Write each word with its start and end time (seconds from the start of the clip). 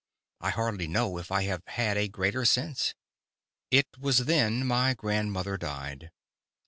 I 0.39 0.49
hardly 0.49 0.87
know 0.87 1.19
if 1.19 1.31
I 1.31 1.43
have 1.43 1.61
had 1.67 1.95
a 1.95 2.07
greater 2.07 2.43
since. 2.43 2.95
It 3.69 3.85
was 3.99 4.25
then 4.25 4.65
my 4.65 4.95
grandmother 4.95 5.57
died. 5.57 6.09